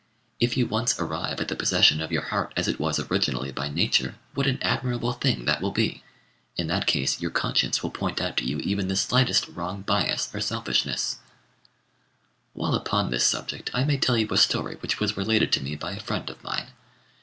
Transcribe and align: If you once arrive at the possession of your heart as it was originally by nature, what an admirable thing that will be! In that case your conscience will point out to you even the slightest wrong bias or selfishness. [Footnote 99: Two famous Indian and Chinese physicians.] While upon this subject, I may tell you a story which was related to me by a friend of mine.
If 0.39 0.57
you 0.57 0.65
once 0.65 0.99
arrive 0.99 1.39
at 1.41 1.47
the 1.47 1.55
possession 1.55 2.01
of 2.01 2.11
your 2.11 2.23
heart 2.23 2.53
as 2.57 2.67
it 2.67 2.79
was 2.79 2.99
originally 2.99 3.51
by 3.51 3.69
nature, 3.69 4.15
what 4.33 4.47
an 4.47 4.57
admirable 4.63 5.13
thing 5.13 5.45
that 5.45 5.61
will 5.61 5.69
be! 5.69 6.03
In 6.57 6.65
that 6.65 6.87
case 6.87 7.21
your 7.21 7.29
conscience 7.29 7.83
will 7.83 7.91
point 7.91 8.19
out 8.19 8.35
to 8.37 8.43
you 8.43 8.57
even 8.61 8.87
the 8.87 8.95
slightest 8.95 9.47
wrong 9.49 9.83
bias 9.83 10.27
or 10.33 10.41
selfishness. 10.41 11.17
[Footnote 12.55 12.81
99: 12.81 12.81
Two 12.81 12.81
famous 12.81 12.81
Indian 12.81 12.81
and 12.81 12.81
Chinese 12.81 12.81
physicians.] 12.81 12.81
While 12.81 12.81
upon 12.81 13.09
this 13.11 13.27
subject, 13.27 13.69
I 13.75 13.83
may 13.83 13.97
tell 13.97 14.17
you 14.17 14.27
a 14.31 14.37
story 14.39 14.75
which 14.79 14.99
was 14.99 15.17
related 15.17 15.51
to 15.51 15.61
me 15.63 15.75
by 15.75 15.91
a 15.91 15.99
friend 15.99 16.29
of 16.31 16.43
mine. 16.43 16.71